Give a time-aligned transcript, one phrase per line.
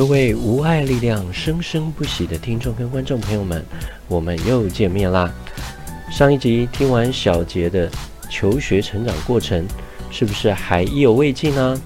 [0.00, 3.62] 各位无爱力量生生不息的听众跟观众朋友们，
[4.08, 5.30] 我们又见面啦！
[6.10, 7.86] 上一集听完小杰的
[8.30, 9.62] 求学成长过程，
[10.10, 11.78] 是不是还意犹未尽呢？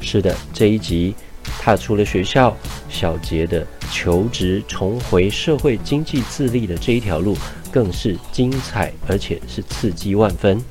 [0.00, 1.12] 是的，这一集
[1.58, 2.56] 踏出了学校，
[2.88, 7.36] 小杰的求职、重回社会经济自立的这一条路，
[7.72, 10.62] 更是精彩，而且是刺激万分。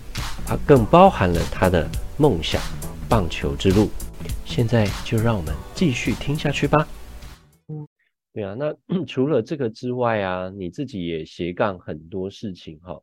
[0.46, 1.86] 它更包含了他的
[2.16, 2.62] 梦想——
[3.10, 3.90] 棒球之路。
[4.46, 6.88] 现在就让我们继续听下去吧。
[7.68, 7.86] 嗯，
[8.32, 8.74] 对啊，那
[9.06, 13.02] 除了这个之外啊，你自己也斜杠很多事情哈。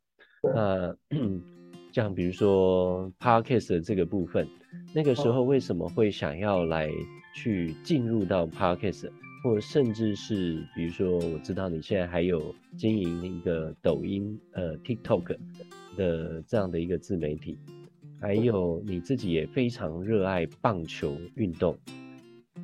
[0.55, 0.96] 那
[1.92, 4.48] 像比如说 Podcast 的这个部分，
[4.95, 6.88] 那个时候为什么会想要来
[7.34, 9.10] 去进入到 Podcast，
[9.45, 15.37] 或甚至是比如说，我知道你现在还有经营一个抖音呃 TikTok
[15.96, 17.59] 的这样的一个自媒体。
[18.22, 21.76] 还有你自己也非常热爱棒球运动，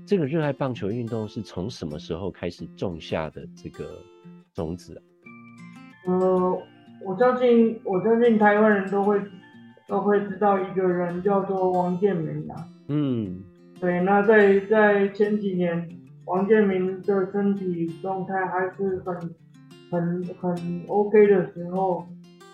[0.07, 3.85] 这个热爱棒球运动是从什么时候开始种下的这个
[4.55, 5.03] 种子啊？
[6.07, 6.63] 呃，
[7.05, 9.21] 我相信我相信台湾人都会
[9.89, 12.65] 都会知道一个人叫做王建民啊。
[12.87, 13.43] 嗯，
[13.81, 15.89] 对，那在在前几年，
[16.27, 19.35] 王建民的身体状态还是很
[19.91, 22.07] 很很 OK 的时候，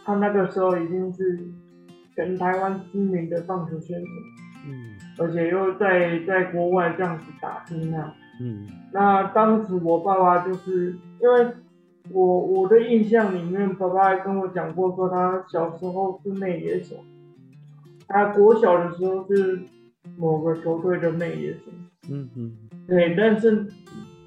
[0.06, 1.38] 他那个时候已经是。
[2.14, 4.06] 全台湾知名的棒球选手，
[4.66, 11.48] 嗯，而且又在在国外这样子打拼啊，嗯，那当时我爸爸就是因为
[12.10, 16.96] 我我的印象里面，爸爸还跟我讲过，说他小时候是内野手，
[18.06, 19.60] 他国小的时候是
[20.16, 21.60] 某个球队的内野手，
[22.10, 22.52] 嗯嗯，
[22.86, 23.66] 对，但是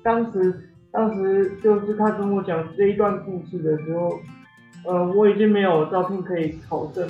[0.03, 4.19] 当时当时就是他跟我讲这一段故事的时候，
[4.85, 7.07] 呃，我已经没有照片可以考证。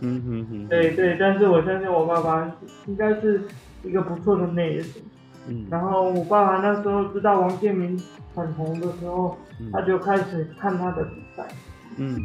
[0.00, 3.42] 嗯哼哼，对对，但是我相信我爸爸应该是
[3.82, 4.86] 一个不错的内人。
[5.48, 7.98] 嗯，然后我爸爸那时候知道王建民
[8.34, 11.48] 很红的时候，嗯、他就开始看他的比赛。
[11.96, 12.16] 嗯，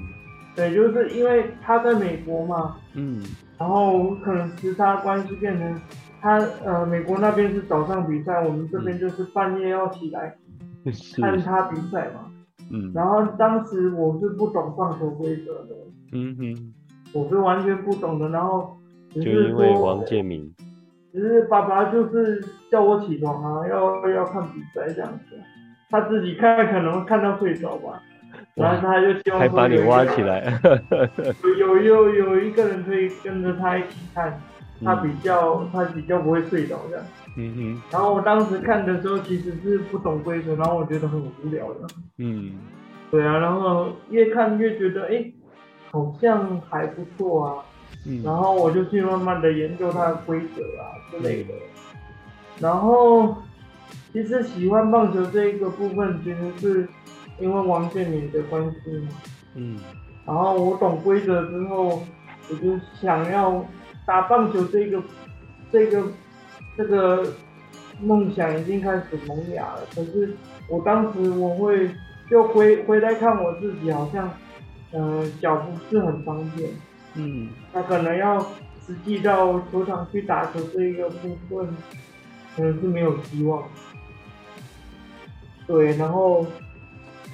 [0.56, 2.76] 对，就是因为他在美国嘛。
[2.94, 3.24] 嗯，
[3.58, 5.82] 然后可能时差关系变成
[6.22, 10.36] 他呃美国那边是早上比赛，我们这边就是半夜要起来
[11.18, 12.30] 看他比赛嘛。
[12.72, 15.76] 嗯，然后当时我是不懂棒球规则的。
[16.12, 16.74] 嗯哼。
[17.14, 18.76] 我是完全不懂的，然后
[19.14, 20.52] 就因为王建民，
[21.14, 25.40] 只是爸爸就是叫我起床啊，要要看比赛这样子，
[25.92, 28.02] 他自己看可能看到睡着吧，
[28.56, 30.60] 然后他就希望还把你挖起来，
[31.44, 34.42] 有有有，有一个人可以跟着他一起看，
[34.84, 37.06] 他比较、嗯、他比较不会睡着这样，
[37.38, 41.88] 嗯哼，然后我当时看的时候其实是不懂规则，然后我觉得很无聊的，
[42.18, 42.54] 嗯，
[43.12, 45.10] 对啊，然后越看越觉得哎。
[45.10, 45.34] 欸
[45.94, 47.64] 好像还不错啊，
[48.08, 51.54] 嗯，然后我就去慢慢的研究它的规则啊之类的，
[52.60, 53.38] 然后
[54.12, 56.90] 其实喜欢棒球这一个部分，其实是
[57.38, 59.10] 因为王健林的关系嘛，
[59.54, 59.80] 嗯，
[60.26, 62.02] 然后我懂规则之后，
[62.50, 63.64] 我就想要
[64.04, 65.00] 打棒球这个
[65.72, 66.04] 这个
[66.76, 67.24] 这个
[68.02, 70.36] 梦想已经开始萌芽了，可是
[70.68, 71.88] 我当时我会
[72.32, 74.28] 就回回来看我自己，好像。
[74.96, 76.70] 嗯，脚不是很方便，
[77.16, 78.40] 嗯，他可能要
[78.86, 81.68] 实际到球场去打球这一个部分，
[82.56, 83.64] 可能是没有希望。
[85.66, 86.46] 对，然后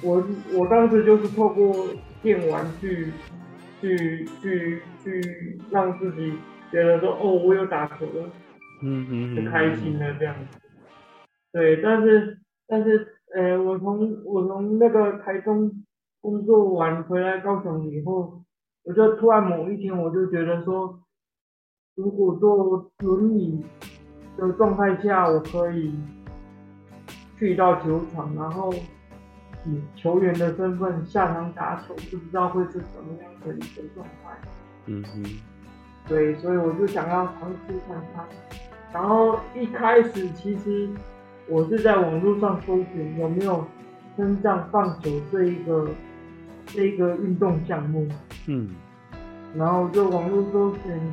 [0.02, 1.88] 我我当时就是透过
[2.22, 3.12] 电玩去
[3.82, 6.32] 去去去让自己
[6.72, 8.30] 觉得说，哦，我有打球了，
[8.82, 10.58] 嗯嗯，很开心的这样子。
[11.52, 15.70] 对，但是但是，呃，我从我从那个台中。
[16.30, 18.40] 工作完回来高雄以后，
[18.84, 21.00] 我就突然某一天我就觉得说，
[21.96, 23.64] 如果坐轮椅
[24.38, 25.92] 的状态下，我可以
[27.36, 28.72] 去到球场，然后
[29.66, 34.38] 以球员的身份下场打球，不知道会是什么样的一个状态。
[34.86, 35.24] 嗯哼。
[36.06, 38.24] 对，所以我就想要尝试看看。
[38.92, 40.88] 然后一开始其实
[41.48, 43.64] 我是在网络上搜寻有没有
[44.16, 45.88] 身障棒球这一个。
[46.72, 48.06] 这个运动项目，
[48.46, 48.70] 嗯，
[49.54, 51.12] 然后就网络搜寻，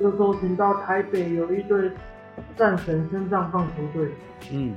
[0.00, 1.90] 就搜寻到台北有一队
[2.56, 4.08] 战神身上棒球队，
[4.52, 4.74] 嗯，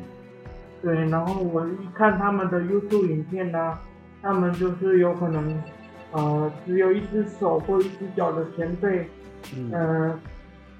[0.81, 3.81] 对，然后我一看他们的 YouTube 影片呢、啊，
[4.21, 5.63] 他们就是有可能，
[6.11, 9.07] 呃，只有一只手或一只脚的前辈，
[9.55, 10.19] 嗯、呃，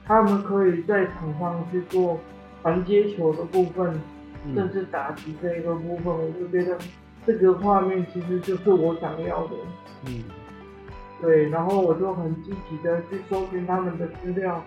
[0.05, 2.19] 他们可以在场上去做
[2.61, 3.99] 传接球的部分，
[4.45, 6.77] 嗯、甚至打击这一个部分，我就觉得。
[7.27, 9.53] 这个画面其实就是我想要的，
[10.05, 10.23] 嗯，
[11.21, 14.63] 对，然后我就很积极的去搜寻他们的资料，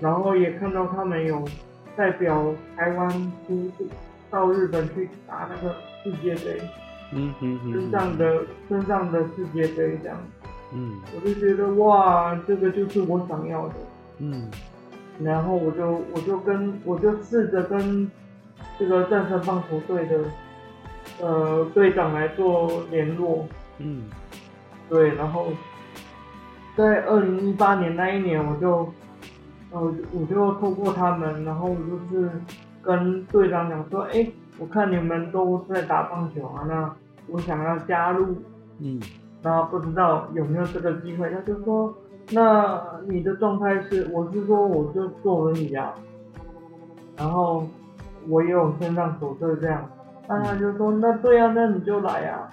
[0.00, 1.44] 然后也看到他们有
[1.96, 3.10] 代表台湾
[3.46, 3.68] 出
[4.30, 5.74] 到日本去打那个
[6.04, 6.62] 世界杯，
[7.12, 7.34] 嗯
[7.72, 10.16] 身上的身上的世界杯这样，
[10.72, 13.74] 嗯，我就觉得哇，这个就是我想要的，
[14.18, 14.48] 嗯，
[15.20, 18.08] 然后我就我就跟我就试着跟
[18.78, 20.18] 这个战神棒球队的
[21.20, 23.46] 呃队长来做联络，
[23.78, 24.04] 嗯，
[24.88, 25.48] 对，然后
[26.76, 28.88] 在二零一八年那一年，我就
[29.70, 32.30] 呃我就透过他们，然后就是。
[32.86, 36.94] 跟队长讲说，哎、欸，我看你们都在打棒球啊，那
[37.28, 38.36] 我想要加入，
[38.78, 39.00] 嗯，
[39.40, 41.94] 然后不知道有没有这个机会，他就说，
[42.32, 42.78] 那
[43.08, 45.94] 你的状态是，我是说我就坐轮椅啊，
[47.16, 47.66] 然后
[48.28, 49.88] 我也有身上手册这样，
[50.28, 52.50] 那他就说，那对啊，那你就来啊，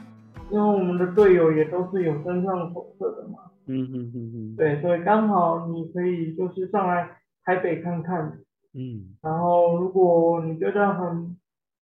[0.49, 8.39] 因为我们的队友也都是有身上手册的嘛，嗯嗯嗯嗯，对，所以刚好你可以就是上来台北看看。
[8.73, 11.35] 嗯，然后如果你觉得很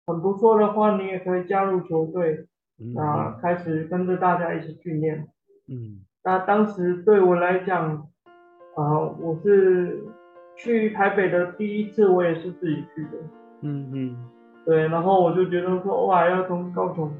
[0.07, 2.47] 很不错的话，你也可以加入球队，
[2.79, 5.27] 嗯，开始跟着大家一起训练。
[5.67, 8.07] 嗯，那当时对我来讲，
[8.75, 10.03] 啊、呃，我是
[10.57, 13.19] 去台北的第一次，我也是自己去的。
[13.61, 14.17] 嗯嗯，
[14.65, 17.11] 对，然后我就觉得说，哇，要从高雄，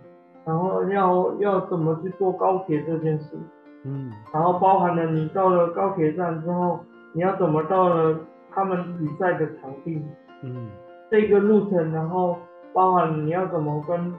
[0.45, 3.38] 然后要要怎么去坐高铁这件事。
[3.84, 6.80] 嗯，然后包含了你到了高铁站之后，
[7.13, 8.18] 你要怎么到了。
[8.56, 10.00] 他们比赛的场地，
[10.44, 10.69] 嗯，
[11.10, 12.38] 这个路程，然后
[12.72, 14.13] 包含你要怎么跟，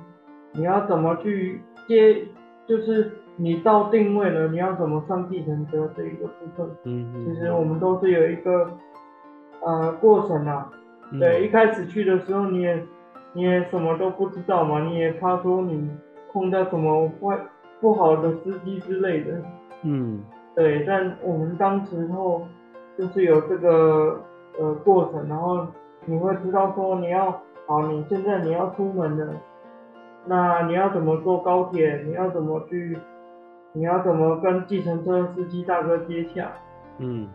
[0.55, 2.27] 你要怎么去接，
[2.67, 8.69] 就是你到定位了，你要怎么上计程车这一个部分，嗯嗯，其实我们都是有一个
[9.65, 10.69] 呃过程啊，
[11.13, 12.85] 嗯、对，一开始去的时候你也
[13.35, 15.91] 你也什么都不知道嘛，你也怕说你
[16.33, 17.39] 碰到什么坏
[17.81, 19.43] 不好的司机之类的，
[19.83, 22.47] 嗯，对，但我们当时候。
[22.97, 24.23] 就是有这个
[24.57, 25.67] 呃过程，然后
[26.05, 29.35] 你会知道说你要好，你现在你要出门了，
[30.27, 32.01] 那你要怎么坐高铁？
[32.07, 32.97] 你要怎么去？
[33.73, 36.53] 你要怎么跟计程车司机大哥接洽？
[36.99, 37.27] 嗯，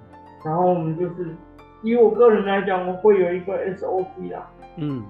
[0.45, 1.36] 然后我们就是
[1.84, 5.04] 以我个人来讲，我会有一个 SOP 啦，嗯，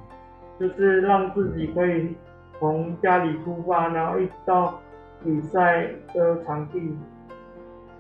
[0.60, 2.16] 就是让自己可以
[2.60, 4.80] 从家里出发，然后一直到
[5.24, 6.96] 比赛的场地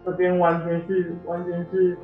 [0.06, 1.98] 这边，完全是完全是。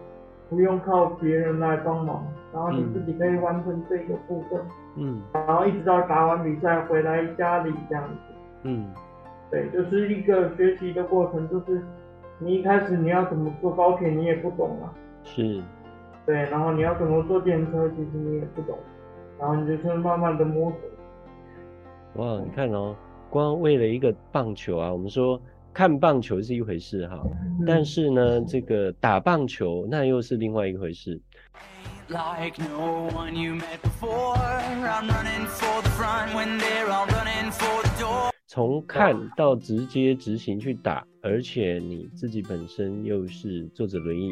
[0.48, 2.24] 不用靠别人来帮忙，
[2.54, 4.62] 然后你自己可以完成这个部分，
[4.96, 8.94] 嗯，然后一直到打完比赛回来家里这样子，嗯，
[9.50, 11.82] 对，就是一个学习的过程，就是
[12.38, 14.94] 你一开始你要怎么坐高铁你也不懂啊，
[15.24, 15.64] 是，
[16.28, 18.78] 对，然后你要怎么坐电车其实你也不懂，
[19.40, 22.24] 然后你就是慢慢的摸索。
[22.24, 22.96] 哇，你看哦，
[23.30, 25.42] 光为了一个棒球啊，我们说。
[25.74, 27.22] 看棒球是一回事哈，
[27.68, 31.22] 但是呢，这个打棒球那又是另外一回事。
[38.48, 44.32] 从看到直接执行去打，而且你自己本身又是坐着轮椅，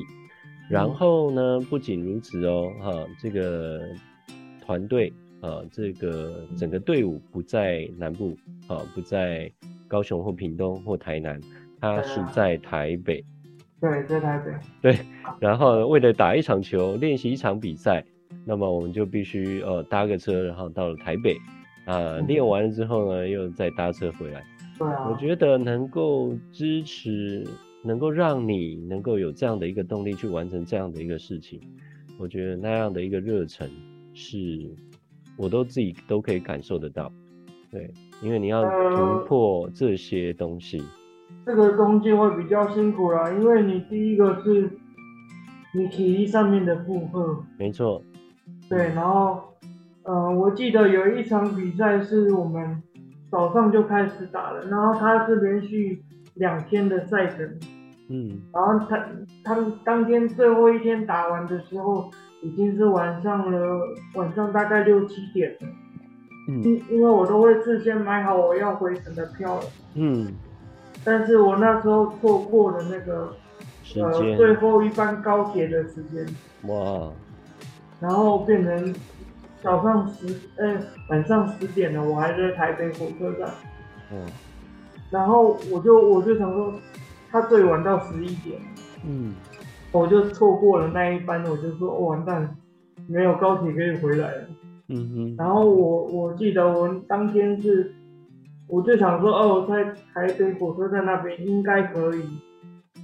[0.69, 3.81] 然后呢，不仅如此哦，哈，这个
[4.63, 5.11] 团队
[5.41, 8.35] 啊，这个整个队伍不在南部
[8.67, 9.51] 啊，不在。
[9.85, 11.39] 高雄或屏东或台南，
[11.79, 13.23] 他是在台北。
[13.79, 14.51] 对，在台北。
[14.81, 14.97] 对，
[15.39, 18.03] 然后为了打一场球，练习一场比赛，
[18.43, 21.35] 那么我们就必须呃搭个车，然后到了台北，
[21.85, 24.43] 啊、呃，练完了之后呢，又再搭车回来。
[24.79, 25.07] 对啊。
[25.11, 27.45] 我觉得能够支持，
[27.83, 31.61] 能够让你能够有这样的一个动力去完成这样的一个事情，
[32.17, 33.69] 我觉得那样的一个热忱
[34.13, 34.69] 是，
[35.37, 37.11] 我都自己都可以感受得到。
[37.69, 37.93] 对。
[38.21, 38.63] 因为你要
[38.95, 40.85] 突破这些东西，呃，
[41.45, 43.29] 这个东西会比较辛苦啦。
[43.31, 44.69] 因为你第一个是
[45.75, 48.01] 你体力上面的负荷，没错。
[48.69, 49.43] 对，然后，
[50.03, 52.81] 呃，我记得有一场比赛是我们
[53.29, 56.01] 早上就开始打了，然后他是连续
[56.35, 57.59] 两天的赛程，
[58.07, 59.05] 嗯，然后他
[59.43, 62.09] 他们当天最后一天打完的时候，
[62.43, 63.79] 已经是晚上了，
[64.15, 65.67] 晚上大概六七点了。
[66.49, 69.63] 嗯，因因为我都会事先买好我要回程的票了。
[69.95, 70.33] 嗯，
[71.05, 73.33] 但是我那时候错过了那个
[73.95, 76.25] 呃最后一班高铁的时间。
[76.63, 77.09] 哇！
[78.01, 78.93] 然后变成
[79.61, 80.37] 早上十
[81.07, 83.49] 晚上十点了，我还在台北火车站。
[84.11, 84.27] 嗯。
[85.09, 86.73] 然后我就我就想说，
[87.31, 88.59] 他最晚到十一点。
[89.05, 89.33] 嗯。
[89.93, 92.55] 我就错过了那一班，我就说，哦，完蛋，
[93.07, 94.43] 没有高铁可以回来了。
[94.89, 97.93] 嗯哼，然后我我记得我当天是，
[98.67, 99.83] 我就想说哦，在
[100.13, 102.23] 台北火车站那边应该可以，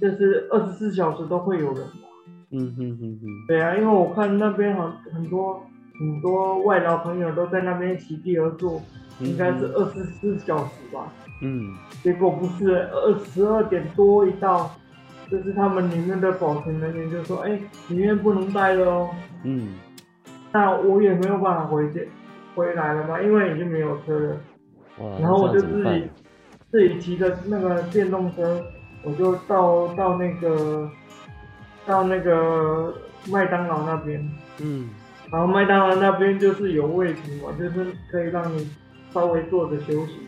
[0.00, 2.08] 就是二十四小时都会有人吧。
[2.50, 3.26] 嗯哼哼哼。
[3.46, 5.62] 对啊，因为我看那边很很多
[5.98, 8.82] 很多外劳朋友都在那边席地而坐，
[9.20, 11.12] 嗯、应该是二十四小时吧。
[11.40, 14.70] 嗯，结果不是二十二点多一到，
[15.30, 19.10] 就是他们里面的保全人员就说：“哎、欸，里面不能待了哦。”
[19.44, 19.74] 嗯，
[20.52, 22.08] 那我也没有办法回去
[22.54, 24.36] 回来了嘛，因为已经没有车了。
[24.98, 26.08] 哇，然后我就自己
[26.70, 28.60] 自己骑着那个电动车，
[29.04, 30.90] 我就到到那个
[31.86, 32.92] 到那个
[33.30, 34.28] 麦当劳那边。
[34.60, 34.90] 嗯，
[35.30, 38.68] 然后麦当劳那边就是有位置嘛，就是可以让你
[39.12, 40.18] 稍微坐着休息。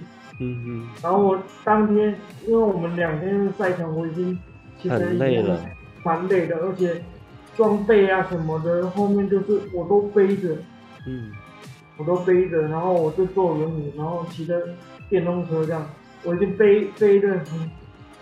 [0.40, 2.16] 嗯嗯，然后我当天，
[2.46, 4.38] 因为我们两天的赛程，我已经
[4.82, 5.64] 其实已经蛮累了，
[6.04, 7.00] 蛮累的，而且
[7.56, 10.56] 装备啊什么的，后面就是我都背着，
[11.06, 11.30] 嗯，
[11.96, 14.60] 我都背着，然后我就坐轮椅，然后骑着
[15.08, 15.88] 电动车这样，
[16.24, 17.70] 我已经背背的很，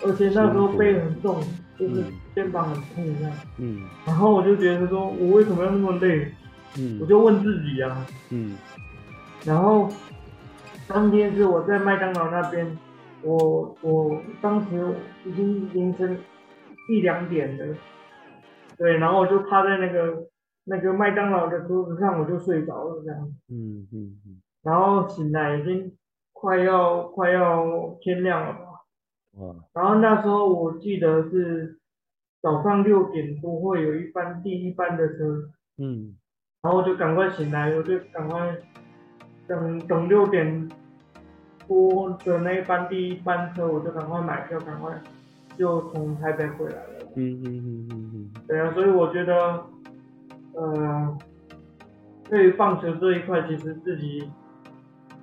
[0.03, 1.41] 而且那时候背很重，
[1.79, 6.31] 就是肩膀很痛这样，嗯，然后我就觉得说，我为什么要那么累？
[6.79, 8.57] 嗯，我就问自己啊，嗯，
[9.45, 9.91] 然后。
[10.93, 12.67] 当天是我在麦当劳那边，
[13.23, 14.93] 我我当时
[15.25, 16.19] 已经凌晨
[16.91, 17.67] 一两点的，
[18.77, 20.27] 对，然后我就趴在那个
[20.65, 24.21] 那个麦当劳的桌子上，我就睡着了这样，嗯嗯。
[24.27, 25.97] 嗯，然后醒来已经
[26.33, 28.61] 快要快要天亮了吧，
[29.39, 31.79] 哇，然后那时候我记得是
[32.43, 36.17] 早上六点多会有一班第一班的车，嗯，
[36.63, 38.57] 然后我就赶快醒来，我就赶快
[39.47, 40.69] 等等六点。
[41.69, 45.01] 多的那一班第一班车，我就赶快买票，赶快
[45.57, 47.07] 就从台北回来了。
[47.17, 48.31] 嗯嗯嗯嗯嗯。
[48.47, 49.65] 对啊，所以我觉得，
[50.55, 51.19] 呃，
[52.29, 54.21] 对于棒球这一块，其实自己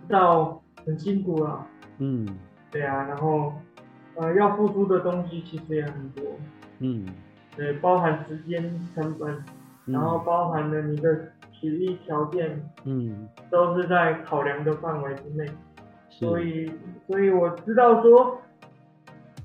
[0.07, 1.65] 知道很辛苦了。
[1.99, 2.27] 嗯。
[2.71, 3.53] 对啊，然后
[4.15, 6.23] 呃，要付出的东西其实也很多。
[6.79, 7.05] 嗯。
[7.55, 8.61] 对，包含时间
[8.93, 9.33] 成本，
[9.87, 15.49] 嗯、然后包含了你的体力条件，嗯，都是在考量的范围之内。
[16.09, 16.71] 所以，
[17.07, 18.39] 所以我知道说，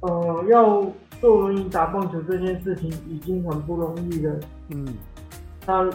[0.03, 0.85] 呃，要
[1.21, 4.41] 坐轮椅打棒球这件事情已经很不容易了。
[4.69, 4.87] 嗯，
[5.67, 5.91] 那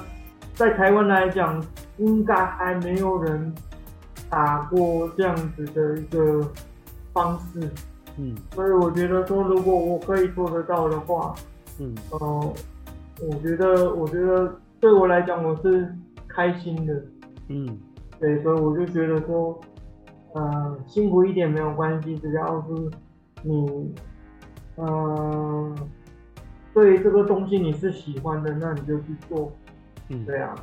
[0.53, 1.63] 在台湾来讲，
[1.97, 3.53] 应该还没有人
[4.29, 6.41] 打过这样子的一个
[7.13, 7.69] 方式。
[8.17, 11.33] 嗯，所以我觉得说，如果我可以做得到的话，
[11.79, 12.53] 嗯，呃，
[13.21, 15.93] 我觉得，我觉得对我来讲，我是
[16.27, 17.03] 开心的。
[17.49, 17.77] 嗯，
[18.19, 19.59] 对，所以我就觉得说。
[20.33, 22.91] 呃，辛苦一点没有关系，只要是
[23.43, 23.93] 你，
[24.75, 25.75] 呃，
[26.73, 29.51] 对这个东西你是喜欢的，那你就去做，
[30.09, 30.55] 嗯，对啊。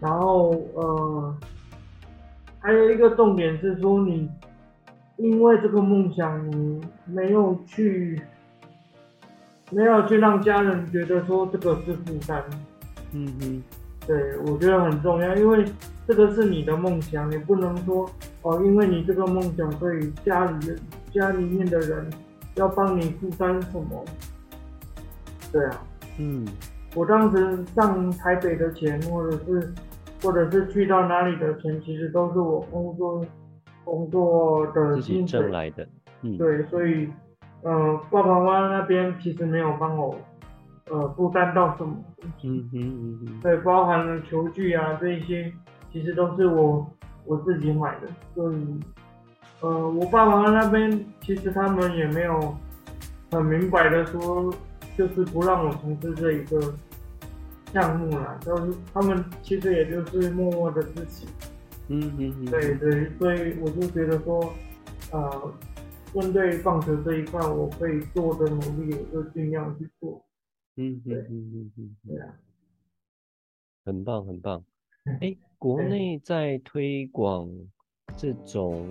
[0.00, 1.36] 然后呃，
[2.58, 4.28] 还有一个重点是说，你
[5.16, 8.20] 因为这个梦想，你没有去，
[9.70, 12.42] 没有去让家人觉得说这个是负担，
[13.12, 13.62] 嗯嗯。
[14.04, 15.64] 对，我觉得很重要，因为
[16.08, 18.10] 这个是你的梦想，你不能说
[18.42, 20.76] 哦，因为你这个梦想，所以家里的
[21.12, 22.10] 家里面的人
[22.54, 24.04] 要帮你负担什么？
[25.52, 25.82] 对啊，
[26.18, 26.46] 嗯，
[26.94, 29.72] 我当时上台北的钱，或者是
[30.22, 33.24] 或者是去到哪里的钱，其实都是我工作
[33.84, 35.86] 工作的薪水挣来的，
[36.22, 37.08] 嗯，对，所以
[37.62, 40.16] 呃，爸爸妈妈那边其实没有帮我。
[40.90, 41.96] 呃，负担到什么？
[42.42, 45.50] 嗯嗯嗯嗯，对，包含了球具啊，这一些
[45.92, 46.86] 其实都是我
[47.24, 48.08] 我自己买的。
[48.34, 48.80] 所以，
[49.62, 52.56] 呃，我爸爸那边其实他们也没有
[53.30, 54.52] 很明白的说，
[54.98, 56.74] 就是不让我从事这一个
[57.72, 61.26] 项目啦，就是他们其实也就是默默的支持。
[61.88, 64.52] 嗯嗯嗯，对对，所以我就觉得说，
[65.12, 65.54] 呃，
[66.12, 70.24] 针对棒球这一块，我可以做的努力，我就尽量去做。
[70.76, 72.34] 嗯嗯嗯嗯对啊，
[73.84, 74.64] 很棒很棒。
[75.20, 77.48] 哎，国内在推广
[78.16, 78.88] 这种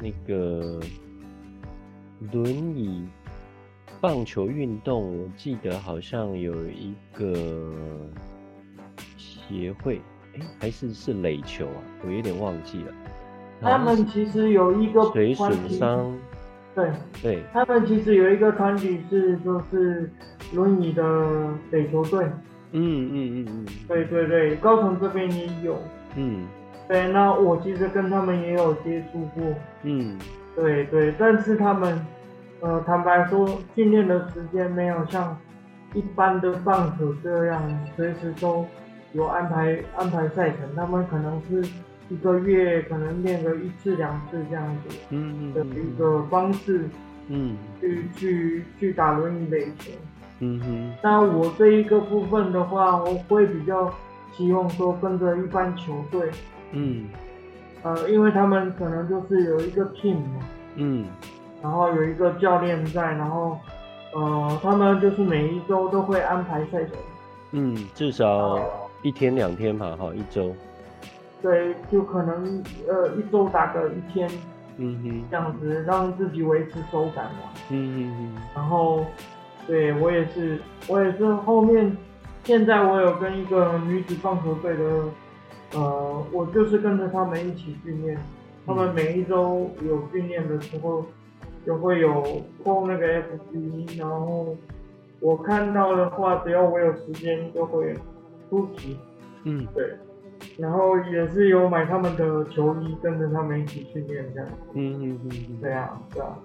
[0.00, 0.80] 那个
[2.32, 3.06] 轮椅
[4.00, 8.00] 棒球运动，我记得好像有一个
[9.16, 10.00] 协会，
[10.34, 12.92] 哎，还是是垒球啊，我有点忘记了。
[13.60, 16.16] 他们其实有一个水损伤。
[16.74, 16.90] 对。
[17.20, 20.08] 对，他们其实有一个团体是就是
[20.54, 22.24] 轮椅的垒球队，
[22.72, 25.76] 嗯嗯嗯嗯，对对对，高雄这边也有，
[26.14, 26.46] 嗯，
[26.90, 29.44] 对，那我其实跟他们也有接触过，
[29.84, 30.18] 嗯，
[30.56, 32.04] 对对，但是他们，
[32.60, 35.38] 呃，坦白说，训练的时间没有像
[35.94, 37.62] 一般的棒球这样
[37.94, 38.66] 随时都
[39.12, 41.70] 有安排安排赛程，他们可能是。
[42.12, 46.88] 一个月可能练个一次两次这样子，嗯的一个方式，
[47.28, 49.92] 嗯，去去去打轮椅垒球，
[50.40, 50.92] 嗯哼。
[51.04, 53.94] 那我这一个部分的话，我会比较
[54.32, 56.28] 希望说跟着一般球队，
[56.72, 57.08] 嗯，
[57.82, 60.40] 呃，因为他们可能就是有一个 team 嘛，
[60.76, 61.06] 嗯，
[61.62, 63.58] 然后有一个教练在，然后，
[64.14, 66.92] 呃，他们就是每一周都会安排赛程，
[67.52, 68.60] 嗯，至少
[69.02, 70.54] 一天两天吧，哈，一周，
[71.42, 74.30] 对，就可能呃一周打个一天，
[74.76, 79.04] 嗯哼，这样子让自己维持手感嘛，嗯哼哼，然后，
[79.66, 81.96] 对我也是，我也是后面。
[82.42, 84.82] 现在我有跟一个女子棒球队的，
[85.74, 88.18] 呃，我就是跟着他们一起训练。
[88.66, 91.04] 他们每一周有训练的时候，
[91.66, 93.06] 就会有碰那个
[93.52, 94.56] FB，然后
[95.20, 97.96] 我看到的话，只要我有时间就会
[98.48, 98.96] 出席。
[99.44, 99.94] 嗯，对。
[100.56, 104.48] 然后也是有买他们的球衣，跟着他们一起训练这样。
[104.74, 106.38] 嗯嗯嗯，对啊，对啊。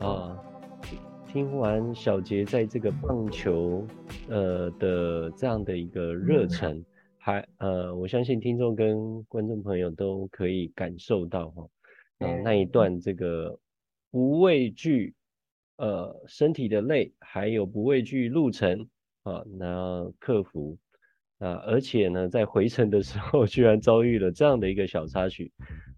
[0.00, 0.36] 啊。
[1.28, 3.84] 听完小杰在这个棒球，
[4.28, 6.82] 呃的这样的一个热忱，
[7.26, 11.68] 还呃，我相信听众跟观众朋友都可以感受到哈，
[12.20, 13.58] 呃，那一段这个
[14.12, 15.12] 不畏惧
[15.76, 18.86] 呃身体的累，还有不畏惧路程
[19.24, 20.78] 啊，那克服
[21.38, 25.50] 啊，而且呢，在回程的时候居然遭遇了这样的一个小插曲，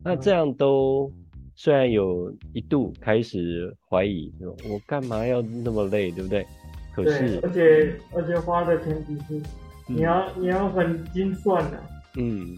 [0.02, 1.12] 那这样都。
[1.54, 6.47] 虽然有一度开始怀疑，我干嘛要那么累，对不对？
[6.94, 9.42] 可是，而且而且花的前提是，
[9.88, 11.83] 你要、嗯、你要很精算的，
[12.16, 12.54] 嗯，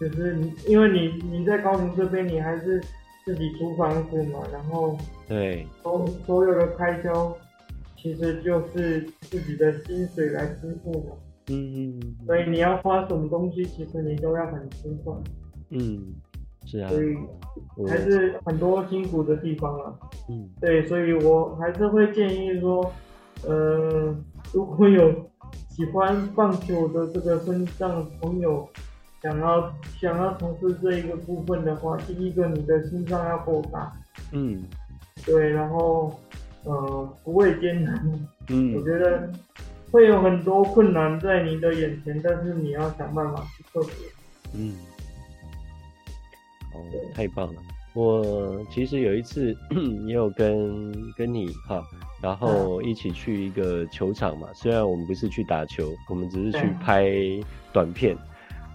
[0.00, 2.80] 就是你因为你你在高雄这边，你还是
[3.24, 4.96] 自己租房子嘛，然后
[5.28, 7.36] 对，所所有的开销
[7.96, 11.16] 其实就是自己的薪水来支付嘛，
[11.48, 15.16] 嗯嗯，所以你要花什么东西，其实你都要很精算，
[15.70, 16.14] 嗯。
[16.66, 17.16] 是啊，所以
[17.88, 19.94] 还是很多辛苦的地方啊。
[20.28, 22.92] 嗯，对，所以我还是会建议说，
[23.46, 24.14] 呃，
[24.52, 25.27] 如果有
[25.78, 28.68] 喜欢棒球的这个身上朋友，
[29.22, 33.92] 想要想要从事这一个部分的话，第一个你的心脏要够大。
[34.32, 34.64] 嗯，
[35.24, 36.18] 对，然后
[36.64, 38.28] 呃不畏艰难。
[38.48, 39.30] 嗯，我觉得
[39.92, 43.90] 会有很多困难在你的眼前，但是你要想办法去克服。
[44.54, 44.74] 嗯。
[46.74, 46.82] 哦，
[47.14, 47.62] 太棒了！
[47.94, 49.56] 我其实有一次
[50.06, 51.80] 也有跟跟你哈，
[52.20, 54.48] 然后一起去一个球场嘛。
[54.54, 57.10] 虽然我们不是去打球，我们只是去拍
[57.72, 58.16] 短片，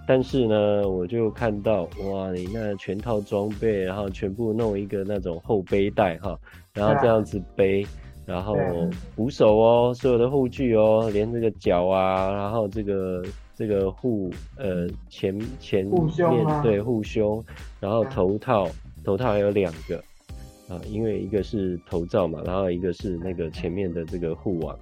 [0.08, 6.40] 但是呢，我就看到哇，你那全套装备，然后全部弄一个那种后背带哈，
[6.74, 7.86] 然后这样子背，
[8.26, 8.56] 然后
[9.16, 13.24] 扶手哦，所有的护具哦，连这个脚啊，然后这个。
[13.56, 17.42] 这个护呃前前面、啊、对护胸，
[17.80, 18.68] 然后头套
[19.06, 20.04] 头套还有两个
[20.74, 24.78] 啊，因为一个是头罩嘛，然后一个是那个前面的这个护网，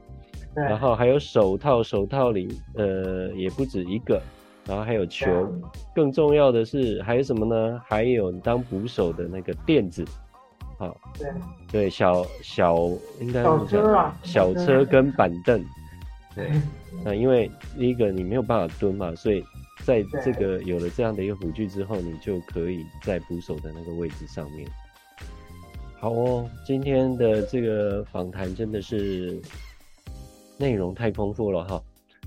[0.56, 4.22] 然后还有手套，手套里呃也不止一个，
[4.66, 5.52] 然后还有球，
[5.94, 7.82] 更重要的是还有什么呢？
[7.86, 10.06] 还有当捕手的那个垫子，
[10.78, 11.30] 好，对
[11.70, 12.76] 对小小
[13.20, 15.62] 应该小车啊，小车跟板凳。
[16.34, 16.50] 对，
[17.04, 19.44] 那因为第一个你没有办法蹲嘛，所以
[19.84, 24.66] 在这个有了这样的一个辅具之后，你就可以在捕手的那个位置上面。
[26.02, 29.40] 好哦，今天的这个访谈真的是
[30.58, 31.80] 内容太丰富了哈。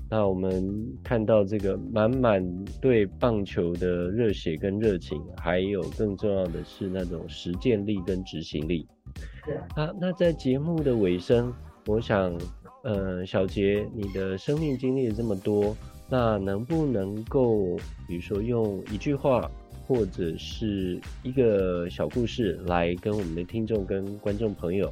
[0.09, 8.87] 那我们看到这个满满对棒球的热血跟热情，还有更重要的是那种实践力跟执行力。
[9.45, 11.53] 对啊，那在节目的尾声，
[11.85, 12.33] 我想。
[12.85, 15.75] 呃，小杰，你的生命经历了这么多，
[16.07, 17.75] 那能不能够，
[18.07, 19.49] 比如说用一句话
[19.87, 24.91] 或者是一个小故事来跟我们的听众跟观众朋友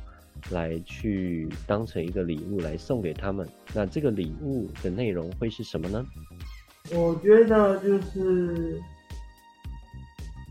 [0.51, 3.47] 来去当成一个礼物来送给他们？
[3.73, 6.05] 那这个礼物的内容会是什么呢？
[6.91, 8.79] 我觉得就是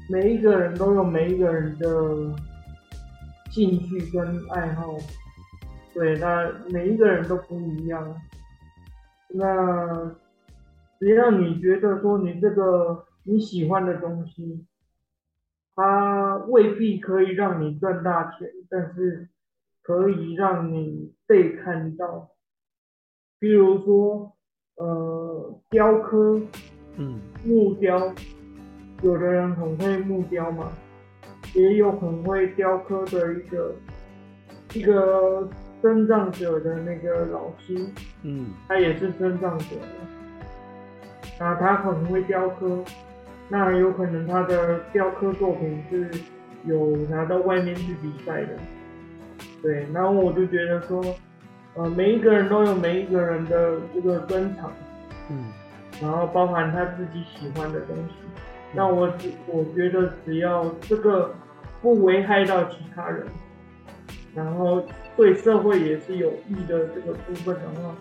[0.09, 2.35] 每一个人都有每一个人的
[3.51, 4.97] 兴趣跟爱好。
[5.95, 8.17] 对，那每一个人都不一样。
[9.29, 10.11] 那
[10.99, 14.67] 只要你觉得说你这个你喜欢的东西，
[15.75, 19.29] 它未必可以让你赚大钱，但是
[19.83, 22.31] 可以让你被看到。
[23.39, 24.33] 比如说，
[24.77, 26.41] 呃，雕刻，
[26.97, 28.15] 嗯，木雕，
[29.03, 30.73] 有的人很会木雕嘛，
[31.55, 33.75] 也有很会雕刻的一个
[34.75, 35.49] 一个。
[35.83, 37.75] 身障者的那个老师，
[38.23, 39.65] 嗯，他也是身障者，
[41.41, 42.85] 那他很会雕刻，
[43.53, 46.11] 那有可能他的雕刻作品是
[46.65, 48.57] 有拿到外面去比赛的，
[49.61, 51.05] 对，然后我就觉得说，
[51.75, 54.73] 呃，每一个人都有每一个人的这个专长，
[55.29, 55.53] 嗯，
[56.01, 58.15] 然后包含他自己喜欢的东西。
[58.73, 61.35] 那我只我觉得只要这个
[61.83, 63.27] 不危害到其他人，
[64.35, 64.83] 然后
[65.15, 67.95] 对社会也是有益的这个部分的话，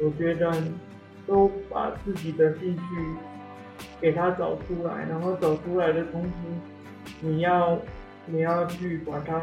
[0.00, 0.52] 我觉得
[1.28, 2.82] 都把自己的兴趣
[4.00, 6.30] 给他找出来，然后找出来的同时，
[7.20, 7.78] 你要
[8.26, 9.40] 你要去把它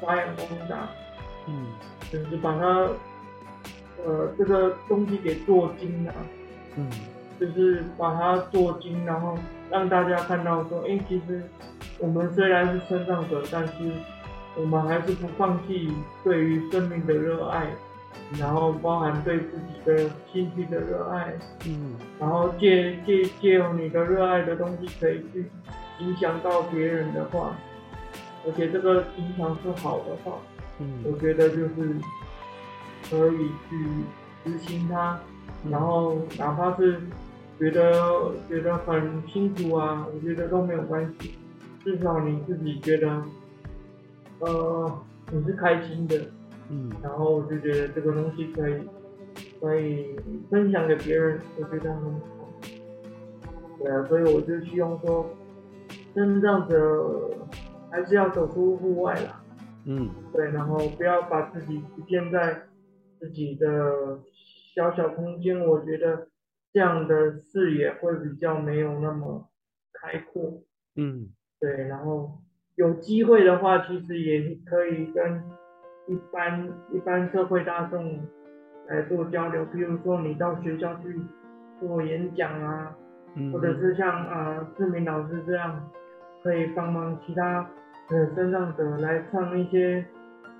[0.00, 0.88] 发扬光大，
[1.46, 1.66] 嗯，
[2.10, 2.88] 就是把它
[4.04, 6.14] 呃这个东西给做精了，
[6.76, 6.90] 嗯，
[7.38, 9.38] 就是把它做精，然后
[9.70, 11.42] 让大家看到说，哎，其实
[11.98, 13.72] 我们虽然是身障者，但是
[14.56, 15.92] 我们还是不放弃
[16.24, 17.66] 对于生命的热爱。
[18.38, 21.34] 然后包含对自己的兴趣的热爱，
[21.66, 25.44] 嗯，然后借借借用你的热爱的东西，可以去
[25.98, 27.54] 影响到别人的话，
[28.46, 30.38] 而且这个影响是好的话，
[30.78, 31.96] 嗯，我觉得就是
[33.10, 33.86] 可以去
[34.44, 35.20] 执行它，
[35.70, 37.00] 然后哪怕是
[37.58, 41.36] 觉得觉得很辛苦啊，我觉得都没有关系，
[41.84, 43.22] 至少你自己觉得，
[44.38, 44.98] 呃，
[45.30, 46.18] 你是开心的。
[46.74, 48.80] 嗯，然后我就觉得这个东西可以
[49.60, 50.16] 可以
[50.50, 52.48] 分享给别人，我觉得很好。
[53.78, 55.28] 对啊，所以我就希望说，
[56.14, 57.30] 真正的
[57.90, 59.44] 还是要走出户外啦。
[59.84, 62.62] 嗯，对，然后不要把自己局限在
[63.20, 64.20] 自己的
[64.74, 66.28] 小小空间，我觉得
[66.72, 69.50] 这样的视野会比较没有那么
[69.92, 70.62] 开阔。
[70.96, 71.28] 嗯，
[71.60, 72.38] 对，然后
[72.76, 75.42] 有机会的话，其实也可以跟。
[76.06, 78.20] 一般一般社会大众
[78.88, 81.20] 来做交流，比如说你到学校去
[81.80, 82.94] 做演讲啊，
[83.36, 85.88] 嗯、或者是像啊志明老师这样，
[86.42, 87.64] 可以帮忙其他
[88.10, 90.04] 呃身障者来上一些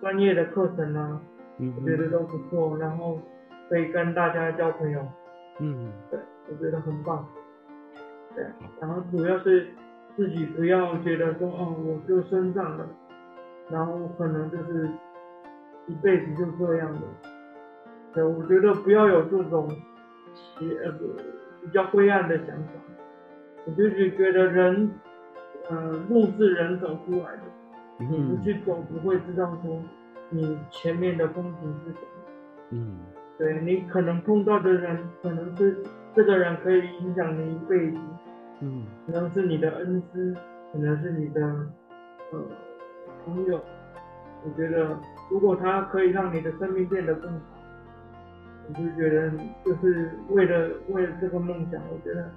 [0.00, 1.20] 专业的课程啊，
[1.58, 3.20] 嗯、我觉得都不错，然后
[3.68, 5.04] 可以跟大家交朋友，
[5.58, 7.26] 嗯，对，我觉得很棒，
[8.36, 8.46] 对，
[8.80, 9.66] 然后主要是
[10.16, 12.86] 自己不要觉得说哦，我就身障了，
[13.68, 14.88] 然后可能就是。
[15.86, 17.00] 一辈子就这样的，
[18.14, 19.68] 对，我觉得不要有这种
[20.34, 20.92] 邪呃
[21.62, 22.70] 比较灰暗的想法。
[23.64, 24.90] 我就是觉得人，
[25.68, 27.42] 呃，路是人走出来的，
[27.98, 29.80] 你不去走不会知道说
[30.30, 32.06] 你前面的风景是什么。
[32.70, 32.98] 嗯，
[33.38, 35.76] 对，你可能碰到的人，可能是
[36.14, 37.98] 这个人可以影响你一辈子。
[38.60, 40.36] 嗯，可能是你的恩师，
[40.72, 41.40] 可能是你的
[42.32, 42.40] 呃
[43.24, 43.60] 朋友。
[44.44, 44.98] 我觉得。
[45.30, 47.38] 如果它可以让你的生命变得更好，
[48.68, 49.30] 我就觉得
[49.64, 52.30] 就是为了为了这个梦想，我觉得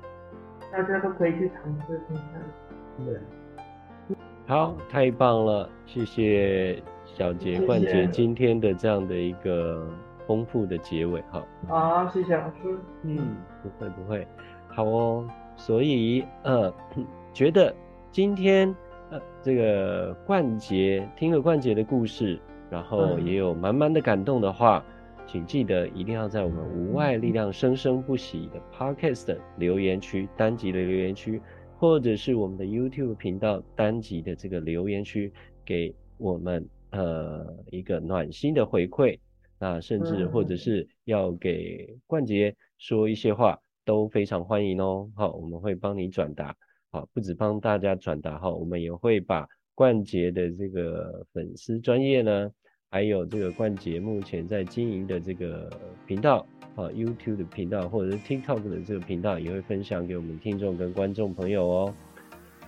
[0.71, 3.05] 大家都可以去尝试看看。
[3.05, 9.85] 对，好，太棒了，谢谢小杰冠杰今天的这样的一个
[10.25, 11.43] 丰富的结尾哈。
[11.67, 12.77] 好，谢谢老师。
[13.03, 14.25] 嗯，不会不会，
[14.69, 15.27] 好哦。
[15.57, 16.73] 所以呃，
[17.33, 17.75] 觉得
[18.09, 18.73] 今天
[19.11, 22.39] 呃这个冠杰听了冠杰的故事。
[22.67, 24.83] 然后也有满满的感动的话，
[25.27, 31.39] 请记得一定要在我们无外力量生生不息的 Podcast 留言区单集的留言区，
[31.77, 35.31] 或者是我们的 YouTube 频道单集的这个留言区，
[35.63, 39.19] 给我们呃一个暖心的回馈，
[39.59, 45.07] 那甚至或者是要给冠杰说一些话，都非常欢迎哦。
[45.15, 46.55] 好，我们会帮你转达，
[46.95, 49.45] 好，不止帮大家转达哈，我们也会把。
[49.77, 52.49] 冠杰的这个粉丝专业呢，
[52.89, 55.69] 还有这个冠杰目前在经营的这个
[56.07, 61.93] 频道啊，YouTube 的频道或者是 TikTok 的这个频道，也会分享给我们听众跟观众朋友哦。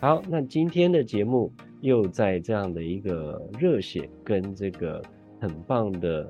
[0.02, 5.02] 好，那今天的节目又在这样的一个热血跟这个
[5.40, 6.30] 很棒的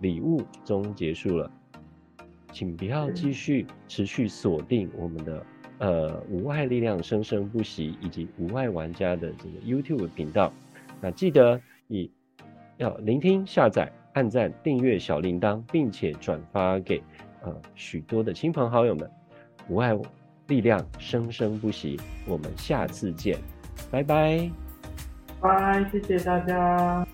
[0.00, 1.48] 礼物中结束了，
[2.50, 5.46] 请不要继续持续锁定我们的。
[5.82, 10.52] 呃，无碍力量生生不息，以及无碍玩家的这个 YouTube 频道，
[11.00, 12.08] 那记得你
[12.76, 17.02] 要聆听、下载、按赞、订阅小铃铛，并且转发给
[17.42, 19.10] 呃许多的亲朋好友们。
[19.68, 19.92] 无碍
[20.46, 23.36] 力量生生不息，我们下次见，
[23.90, 24.48] 拜拜，
[25.40, 27.04] 拜，谢谢大家。